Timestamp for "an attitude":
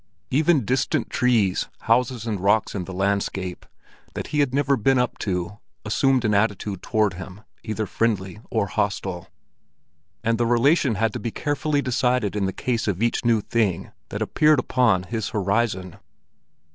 6.25-6.81